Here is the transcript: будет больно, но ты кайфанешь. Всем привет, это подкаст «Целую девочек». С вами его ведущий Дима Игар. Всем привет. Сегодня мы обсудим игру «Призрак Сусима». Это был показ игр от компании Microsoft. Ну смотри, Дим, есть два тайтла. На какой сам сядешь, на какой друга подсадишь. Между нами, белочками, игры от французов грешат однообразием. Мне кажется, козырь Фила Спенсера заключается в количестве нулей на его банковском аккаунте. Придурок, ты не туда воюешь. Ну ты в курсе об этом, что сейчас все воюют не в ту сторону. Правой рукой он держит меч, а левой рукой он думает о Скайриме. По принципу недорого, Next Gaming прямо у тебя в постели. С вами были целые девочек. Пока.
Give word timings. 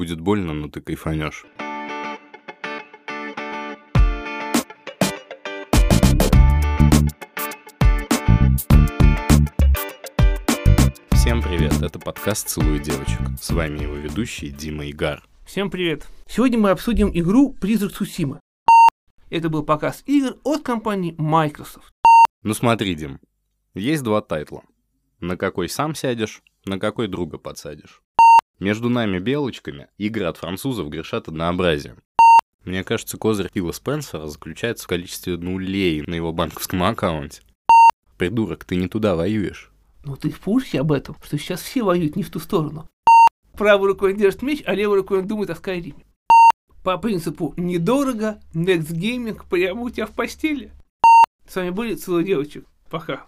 будет 0.00 0.18
больно, 0.18 0.54
но 0.54 0.68
ты 0.70 0.80
кайфанешь. 0.80 1.44
Всем 11.12 11.42
привет, 11.42 11.82
это 11.82 11.98
подкаст 11.98 12.48
«Целую 12.48 12.78
девочек». 12.78 13.18
С 13.38 13.50
вами 13.50 13.82
его 13.82 13.92
ведущий 13.96 14.48
Дима 14.48 14.88
Игар. 14.88 15.22
Всем 15.44 15.70
привет. 15.70 16.08
Сегодня 16.26 16.58
мы 16.58 16.70
обсудим 16.70 17.10
игру 17.12 17.52
«Призрак 17.52 17.92
Сусима». 17.92 18.40
Это 19.28 19.50
был 19.50 19.64
показ 19.64 20.02
игр 20.06 20.38
от 20.44 20.62
компании 20.62 21.14
Microsoft. 21.18 21.92
Ну 22.42 22.54
смотри, 22.54 22.94
Дим, 22.94 23.20
есть 23.74 24.02
два 24.02 24.22
тайтла. 24.22 24.62
На 25.20 25.36
какой 25.36 25.68
сам 25.68 25.94
сядешь, 25.94 26.40
на 26.64 26.78
какой 26.78 27.06
друга 27.06 27.36
подсадишь. 27.36 28.00
Между 28.60 28.90
нами, 28.90 29.18
белочками, 29.18 29.88
игры 29.96 30.26
от 30.26 30.36
французов 30.36 30.90
грешат 30.90 31.28
однообразием. 31.28 32.02
Мне 32.66 32.84
кажется, 32.84 33.16
козырь 33.16 33.48
Фила 33.54 33.72
Спенсера 33.72 34.26
заключается 34.26 34.84
в 34.84 34.88
количестве 34.88 35.38
нулей 35.38 36.02
на 36.02 36.14
его 36.14 36.30
банковском 36.30 36.82
аккаунте. 36.82 37.40
Придурок, 38.18 38.66
ты 38.66 38.76
не 38.76 38.86
туда 38.86 39.16
воюешь. 39.16 39.72
Ну 40.04 40.14
ты 40.14 40.30
в 40.30 40.38
курсе 40.40 40.80
об 40.80 40.92
этом, 40.92 41.16
что 41.22 41.38
сейчас 41.38 41.62
все 41.62 41.82
воюют 41.82 42.16
не 42.16 42.22
в 42.22 42.30
ту 42.30 42.38
сторону. 42.38 42.86
Правой 43.54 43.88
рукой 43.88 44.12
он 44.12 44.18
держит 44.18 44.42
меч, 44.42 44.62
а 44.66 44.74
левой 44.74 44.98
рукой 44.98 45.20
он 45.20 45.26
думает 45.26 45.48
о 45.48 45.54
Скайриме. 45.54 46.04
По 46.84 46.98
принципу 46.98 47.54
недорого, 47.56 48.40
Next 48.52 48.92
Gaming 48.92 49.40
прямо 49.48 49.80
у 49.80 49.90
тебя 49.90 50.04
в 50.04 50.10
постели. 50.10 50.70
С 51.48 51.56
вами 51.56 51.70
были 51.70 51.94
целые 51.94 52.26
девочек. 52.26 52.66
Пока. 52.90 53.26